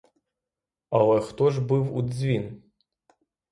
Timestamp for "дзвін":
2.01-2.61